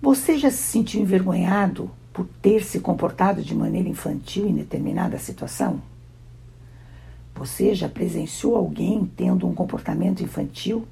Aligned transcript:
Você 0.00 0.38
já 0.38 0.48
se 0.48 0.58
sentiu 0.58 1.00
envergonhado 1.00 1.90
por 2.12 2.24
ter 2.40 2.62
se 2.62 2.78
comportado 2.78 3.42
de 3.42 3.52
maneira 3.52 3.88
infantil 3.88 4.48
em 4.48 4.54
determinada 4.54 5.18
situação? 5.18 5.82
Você 7.34 7.74
já 7.74 7.88
presenciou 7.88 8.54
alguém 8.54 9.10
tendo 9.16 9.46
um 9.46 9.52
comportamento 9.52 10.22
infantil 10.22 10.86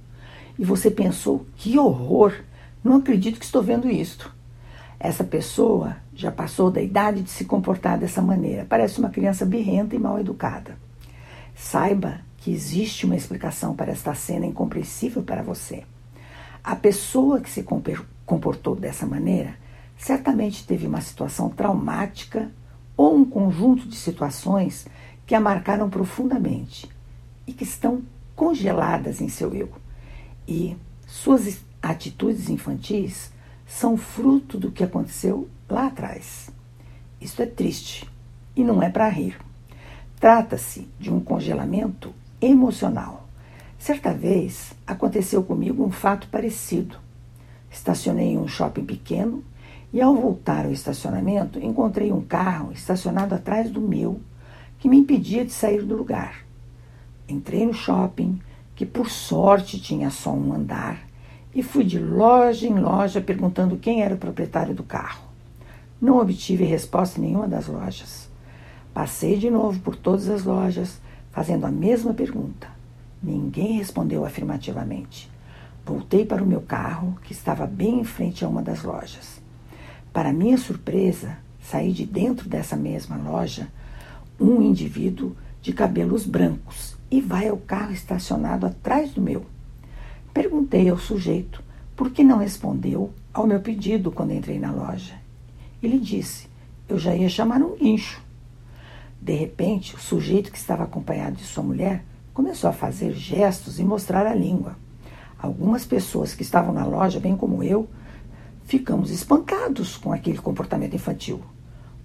e 0.58 0.64
você 0.64 0.90
pensou: 0.90 1.46
que 1.56 1.78
horror! 1.78 2.32
Não 2.82 2.96
acredito 2.96 3.38
que 3.38 3.44
estou 3.44 3.62
vendo 3.62 3.88
isto. 3.88 4.34
Essa 4.98 5.22
pessoa 5.22 5.96
já 6.14 6.32
passou 6.32 6.70
da 6.70 6.82
idade 6.82 7.22
de 7.22 7.30
se 7.30 7.44
comportar 7.44 7.98
dessa 7.98 8.22
maneira. 8.22 8.66
Parece 8.68 8.98
uma 8.98 9.10
criança 9.10 9.44
birrenta 9.44 9.94
e 9.94 9.98
mal 10.00 10.18
educada. 10.18 10.76
Saiba 11.54 12.20
que 12.38 12.50
existe 12.50 13.06
uma 13.06 13.16
explicação 13.16 13.74
para 13.74 13.92
esta 13.92 14.14
cena 14.14 14.46
incompreensível 14.46 15.22
para 15.22 15.42
você. 15.42 15.84
A 16.62 16.74
pessoa 16.74 17.40
que 17.40 17.50
se 17.50 17.62
comportou 18.26 18.76
dessa 18.76 19.06
maneira 19.06 19.54
certamente 19.96 20.66
teve 20.66 20.86
uma 20.86 21.00
situação 21.00 21.48
traumática 21.48 22.50
ou 22.96 23.16
um 23.16 23.24
conjunto 23.24 23.88
de 23.88 23.96
situações 23.96 24.86
que 25.24 25.34
a 25.34 25.40
marcaram 25.40 25.88
profundamente 25.88 26.90
e 27.46 27.52
que 27.52 27.64
estão 27.64 28.02
congeladas 28.34 29.22
em 29.22 29.28
seu 29.28 29.54
eu. 29.54 29.70
E 30.46 30.76
suas 31.06 31.60
atitudes 31.80 32.50
infantis 32.50 33.32
são 33.66 33.96
fruto 33.96 34.58
do 34.58 34.70
que 34.70 34.84
aconteceu 34.84 35.48
lá 35.68 35.86
atrás. 35.86 36.50
Isso 37.18 37.40
é 37.40 37.46
triste 37.46 38.10
e 38.54 38.62
não 38.62 38.82
é 38.82 38.90
para 38.90 39.08
rir. 39.08 39.38
Trata-se 40.20 40.88
de 40.98 41.10
um 41.10 41.20
congelamento 41.20 42.14
emocional 42.40 43.26
Certa 43.78 44.12
vez 44.12 44.72
aconteceu 44.86 45.42
comigo 45.42 45.84
um 45.84 45.90
fato 45.90 46.28
parecido. 46.28 46.98
Estacionei 47.76 48.28
em 48.28 48.38
um 48.38 48.48
shopping 48.48 48.86
pequeno 48.86 49.44
e, 49.92 50.00
ao 50.00 50.16
voltar 50.16 50.64
ao 50.64 50.72
estacionamento, 50.72 51.58
encontrei 51.58 52.10
um 52.10 52.22
carro 52.22 52.72
estacionado 52.72 53.34
atrás 53.34 53.70
do 53.70 53.82
meu 53.82 54.18
que 54.78 54.88
me 54.88 54.96
impedia 54.96 55.44
de 55.44 55.52
sair 55.52 55.82
do 55.82 55.94
lugar. 55.94 56.46
Entrei 57.28 57.66
no 57.66 57.74
shopping, 57.74 58.40
que 58.74 58.86
por 58.86 59.10
sorte 59.10 59.78
tinha 59.78 60.08
só 60.08 60.32
um 60.32 60.54
andar, 60.54 61.06
e 61.54 61.62
fui 61.62 61.84
de 61.84 61.98
loja 61.98 62.66
em 62.66 62.80
loja 62.80 63.20
perguntando 63.20 63.76
quem 63.76 64.02
era 64.02 64.14
o 64.14 64.18
proprietário 64.18 64.74
do 64.74 64.82
carro. 64.82 65.26
Não 66.00 66.18
obtive 66.18 66.64
resposta 66.64 67.20
em 67.20 67.24
nenhuma 67.24 67.46
das 67.46 67.66
lojas. 67.66 68.30
Passei 68.94 69.36
de 69.36 69.50
novo 69.50 69.78
por 69.80 69.94
todas 69.94 70.30
as 70.30 70.44
lojas, 70.44 70.98
fazendo 71.30 71.66
a 71.66 71.70
mesma 71.70 72.14
pergunta. 72.14 72.68
Ninguém 73.22 73.76
respondeu 73.76 74.24
afirmativamente. 74.24 75.30
Voltei 75.86 76.26
para 76.26 76.42
o 76.42 76.46
meu 76.46 76.60
carro, 76.60 77.16
que 77.22 77.32
estava 77.32 77.64
bem 77.64 78.00
em 78.00 78.04
frente 78.04 78.44
a 78.44 78.48
uma 78.48 78.60
das 78.60 78.82
lojas. 78.82 79.40
Para 80.12 80.32
minha 80.32 80.58
surpresa, 80.58 81.38
saí 81.62 81.92
de 81.92 82.04
dentro 82.04 82.48
dessa 82.48 82.74
mesma 82.74 83.16
loja 83.16 83.68
um 84.40 84.60
indivíduo 84.60 85.36
de 85.62 85.72
cabelos 85.72 86.26
brancos 86.26 86.96
e 87.08 87.20
vai 87.20 87.46
ao 87.46 87.56
carro 87.56 87.92
estacionado 87.92 88.66
atrás 88.66 89.12
do 89.12 89.22
meu. 89.22 89.46
Perguntei 90.34 90.88
ao 90.88 90.98
sujeito 90.98 91.62
por 91.94 92.10
que 92.10 92.24
não 92.24 92.38
respondeu 92.38 93.12
ao 93.32 93.46
meu 93.46 93.60
pedido 93.60 94.10
quando 94.10 94.32
entrei 94.32 94.58
na 94.58 94.72
loja. 94.72 95.14
Ele 95.80 96.00
disse: 96.00 96.48
eu 96.88 96.98
já 96.98 97.14
ia 97.14 97.28
chamar 97.28 97.62
um 97.62 97.76
guincho. 97.76 98.20
De 99.22 99.36
repente, 99.36 99.94
o 99.94 100.00
sujeito 100.00 100.50
que 100.50 100.58
estava 100.58 100.82
acompanhado 100.82 101.36
de 101.36 101.44
sua 101.44 101.62
mulher 101.62 102.04
começou 102.34 102.68
a 102.68 102.72
fazer 102.72 103.12
gestos 103.12 103.78
e 103.78 103.84
mostrar 103.84 104.26
a 104.26 104.34
língua. 104.34 104.84
Algumas 105.46 105.86
pessoas 105.86 106.34
que 106.34 106.42
estavam 106.42 106.74
na 106.74 106.84
loja, 106.84 107.20
bem 107.20 107.36
como 107.36 107.62
eu, 107.62 107.88
ficamos 108.64 109.12
espantados 109.12 109.96
com 109.96 110.12
aquele 110.12 110.38
comportamento 110.38 110.96
infantil. 110.96 111.40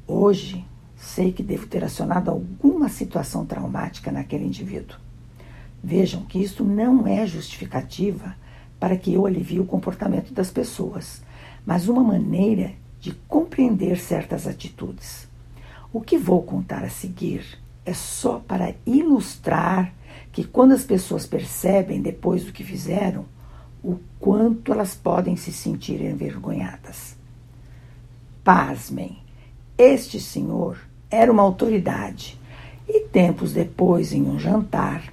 Hoje, 0.05 0.63
sei 0.95 1.31
que 1.31 1.41
devo 1.41 1.65
ter 1.65 1.83
acionado 1.83 2.29
alguma 2.29 2.87
situação 2.87 3.43
traumática 3.43 4.11
naquele 4.11 4.45
indivíduo. 4.45 4.95
Vejam 5.83 6.23
que 6.23 6.37
isso 6.37 6.63
não 6.63 7.07
é 7.07 7.25
justificativa 7.25 8.35
para 8.79 8.95
que 8.95 9.11
eu 9.11 9.25
alivie 9.25 9.59
o 9.59 9.65
comportamento 9.65 10.31
das 10.35 10.51
pessoas, 10.51 11.23
mas 11.65 11.87
uma 11.87 12.03
maneira 12.03 12.73
de 12.99 13.11
compreender 13.27 13.97
certas 13.97 14.45
atitudes. 14.45 15.27
O 15.91 15.99
que 15.99 16.15
vou 16.15 16.43
contar 16.43 16.83
a 16.83 16.89
seguir 16.89 17.57
é 17.87 17.93
só 17.95 18.37
para 18.37 18.75
ilustrar 18.85 19.95
que 20.31 20.43
quando 20.43 20.73
as 20.73 20.83
pessoas 20.83 21.27
percebem 21.27 22.01
depois 22.01 22.45
do 22.45 22.53
que 22.53 22.63
fizeram, 22.63 23.25
o 23.83 23.97
quanto 24.19 24.71
elas 24.71 24.95
podem 24.95 25.35
se 25.35 25.51
sentir 25.51 26.01
envergonhadas. 26.01 27.15
Pasmem, 28.43 29.17
este 29.77 30.19
senhor 30.19 30.77
era 31.09 31.31
uma 31.31 31.43
autoridade 31.43 32.39
e 32.87 33.01
tempos 33.01 33.53
depois, 33.53 34.13
em 34.13 34.23
um 34.23 34.39
jantar, 34.39 35.11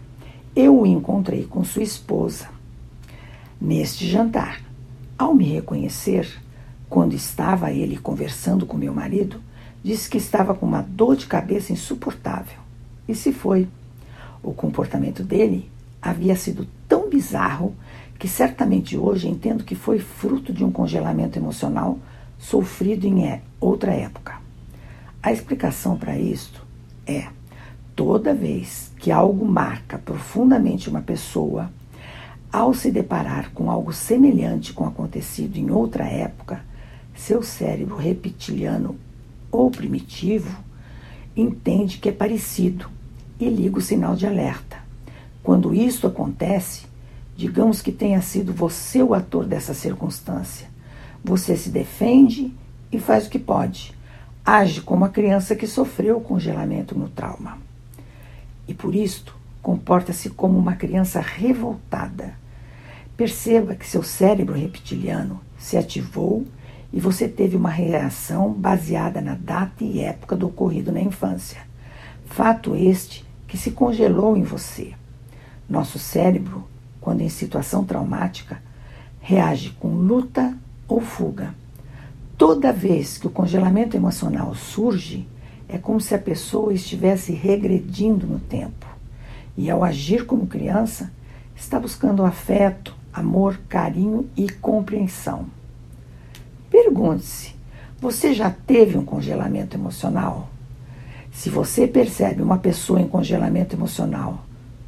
eu 0.55 0.81
o 0.81 0.87
encontrei 0.87 1.45
com 1.45 1.65
sua 1.65 1.83
esposa. 1.83 2.49
Neste 3.61 4.07
jantar, 4.07 4.61
ao 5.17 5.35
me 5.35 5.45
reconhecer, 5.45 6.29
quando 6.89 7.15
estava 7.15 7.71
ele 7.71 7.97
conversando 7.97 8.67
com 8.67 8.77
meu 8.77 8.93
marido, 8.95 9.41
disse 9.83 10.09
que 10.09 10.19
estava 10.19 10.55
com 10.55 10.67
uma 10.67 10.83
dor 10.83 11.17
de 11.17 11.27
cabeça 11.27 11.73
insuportável 11.73 12.59
e 13.07 13.15
se 13.15 13.33
foi. 13.33 13.69
O 14.43 14.53
comportamento 14.53 15.23
dele 15.23 15.71
havia 16.01 16.37
sido 16.37 16.67
tão 16.89 17.09
bizarro 17.09 17.75
que 18.19 18.29
certamente 18.29 18.97
hoje 18.97 19.29
entendo 19.29 19.65
que 19.65 19.75
foi 19.75 19.99
fruto 19.99 20.53
de 20.53 20.65
um 20.65 20.71
congelamento 20.71 21.39
emocional 21.39 21.99
sofrido 22.39 23.07
em 23.07 23.27
é, 23.27 23.43
outra 23.61 23.93
época. 23.93 24.37
A 25.23 25.33
explicação 25.33 25.97
para 25.97 26.19
isto 26.19 26.65
é: 27.07 27.29
toda 27.95 28.35
vez 28.35 28.93
que 28.99 29.11
algo 29.11 29.45
marca 29.45 29.99
profundamente 29.99 30.89
uma 30.89 31.03
pessoa, 31.03 31.71
ao 32.53 32.73
se 32.73 32.91
deparar 32.91 33.53
com 33.53 33.71
algo 33.71 33.93
semelhante 33.93 34.73
com 34.73 34.87
acontecido 34.87 35.57
em 35.57 35.71
outra 35.71 36.05
época, 36.05 36.65
seu 37.15 37.43
cérebro 37.43 37.97
reptiliano 37.97 38.97
ou 39.51 39.71
primitivo 39.71 40.57
entende 41.37 41.99
que 41.99 42.09
é 42.09 42.13
parecido 42.13 42.89
e 43.41 43.49
liga 43.49 43.79
o 43.79 43.83
sinal 43.83 44.15
de 44.15 44.27
alerta. 44.27 44.77
Quando 45.43 45.75
isto 45.75 46.07
acontece, 46.07 46.87
digamos 47.37 47.81
que 47.81 47.93
tenha 47.93 48.21
sido 48.21 48.53
você 48.53 49.03
o 49.03 49.15
ator 49.15 49.47
dessa 49.47 49.73
circunstância. 49.73 50.69
Você 51.25 51.57
se 51.57 51.71
defende 51.71 52.53
e 52.91 52.99
faz 52.99 53.27
o 53.27 53.31
que 53.31 53.39
pode. 53.39 53.95
Age 54.45 54.81
como 54.81 55.05
a 55.05 55.09
criança 55.09 55.55
que 55.55 55.67
sofreu 55.67 56.21
congelamento 56.21 56.99
no 56.99 57.09
trauma. 57.09 57.59
E 58.67 58.75
por 58.75 58.95
isto, 58.95 59.35
comporta-se 59.63 60.31
como 60.31 60.59
uma 60.59 60.75
criança 60.75 61.21
revoltada. 61.21 62.35
Perceba 63.17 63.75
que 63.75 63.87
seu 63.87 64.03
cérebro 64.03 64.55
reptiliano 64.55 65.41
se 65.59 65.77
ativou 65.77 66.47
e 66.93 67.01
você 67.01 67.29
teve 67.29 67.57
uma 67.57 67.71
reação 67.71 68.53
baseada 68.53 69.21
na 69.21 69.35
data 69.35 69.85
e 69.85 70.01
época 70.01 70.37
do 70.37 70.47
ocorrido 70.47 70.91
na 70.91 71.01
infância. 71.01 71.61
Fato 72.27 72.75
este 72.75 73.28
que 73.49 73.57
se 73.57 73.73
congelou 73.73 74.37
em 74.37 74.43
você. 74.43 74.93
Nosso 75.69 75.99
cérebro, 75.99 76.65
quando 77.01 77.23
em 77.23 77.29
situação 77.29 77.85
traumática, 77.85 78.63
reage 79.21 79.71
com 79.81 79.89
luta 79.89 80.57
ou 80.87 81.01
fuga. 81.01 81.55
Toda 82.37 82.73
vez 82.73 83.19
que 83.19 83.27
o 83.27 83.31
congelamento 83.31 83.97
emocional 83.97 84.55
surge, 84.55 85.27
é 85.69 85.77
como 85.77 86.01
se 86.01 86.15
a 86.15 86.19
pessoa 86.19 86.73
estivesse 86.73 87.33
regredindo 87.33 88.27
no 88.27 88.39
tempo. 88.39 88.87
E 89.57 89.69
ao 89.69 89.83
agir 89.83 90.25
como 90.25 90.47
criança, 90.47 91.11
está 91.57 91.81
buscando 91.81 92.25
afeto, 92.25 92.95
amor, 93.13 93.59
carinho 93.69 94.29
e 94.37 94.49
compreensão. 94.49 95.47
Pergunte-se: 96.71 97.55
você 98.01 98.33
já 98.33 98.51
teve 98.51 98.97
um 98.97 99.05
congelamento 99.05 99.77
emocional? 99.77 100.49
Se 101.39 101.49
você 101.49 101.87
percebe 101.87 102.43
uma 102.43 102.59
pessoa 102.59 103.01
em 103.01 103.07
congelamento 103.07 103.77
emocional, 103.77 104.45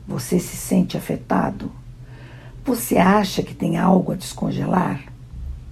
você 0.06 0.40
se 0.40 0.56
sente 0.56 0.96
afetado? 0.96 1.70
Você 2.64 2.98
acha 2.98 3.40
que 3.40 3.54
tem 3.54 3.78
algo 3.78 4.10
a 4.10 4.16
descongelar? 4.16 5.04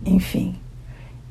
Enfim, 0.07 0.55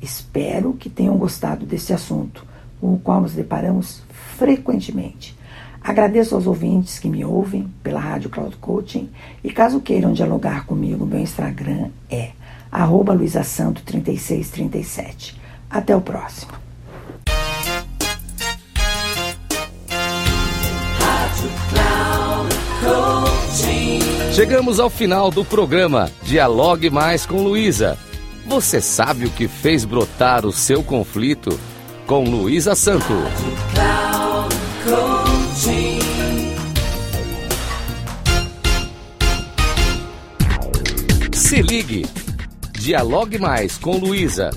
Espero 0.00 0.74
que 0.74 0.88
tenham 0.88 1.16
gostado 1.16 1.66
desse 1.66 1.92
assunto, 1.92 2.46
com 2.80 2.94
o 2.94 2.98
qual 2.98 3.20
nos 3.20 3.32
deparamos 3.32 4.00
frequentemente. 4.36 5.36
Agradeço 5.82 6.36
aos 6.36 6.46
ouvintes 6.46 7.00
que 7.00 7.08
me 7.08 7.24
ouvem 7.24 7.68
pela 7.82 7.98
Rádio 7.98 8.30
Cloud 8.30 8.56
Coaching 8.58 9.10
e 9.42 9.50
caso 9.50 9.80
queiram 9.80 10.12
dialogar 10.12 10.66
comigo, 10.66 11.04
meu 11.04 11.18
Instagram 11.18 11.88
é 12.08 12.30
arroba 12.70 13.12
luisasanto3637. 13.16 15.34
Até 15.68 15.96
o 15.96 16.00
próximo. 16.00 16.67
Chegamos 24.38 24.78
ao 24.78 24.88
final 24.88 25.32
do 25.32 25.44
programa 25.44 26.08
Dialogue 26.22 26.88
Mais 26.90 27.26
com 27.26 27.42
Luísa. 27.42 27.98
Você 28.46 28.80
sabe 28.80 29.24
o 29.24 29.30
que 29.30 29.48
fez 29.48 29.84
brotar 29.84 30.46
o 30.46 30.52
seu 30.52 30.80
conflito? 30.80 31.58
Com 32.06 32.22
Luísa 32.22 32.76
Santo. 32.76 33.12
Se 41.32 41.60
ligue. 41.60 42.06
Dialogue 42.78 43.38
Mais 43.40 43.76
com 43.76 43.96
Luísa. 43.96 44.50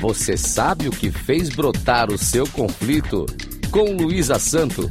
Você 0.00 0.38
sabe 0.38 0.88
o 0.88 0.90
que 0.90 1.10
fez 1.10 1.50
brotar 1.50 2.10
o 2.10 2.16
seu 2.16 2.46
conflito? 2.46 3.26
Com 3.70 3.98
Luísa 3.98 4.38
Santo 4.38 4.90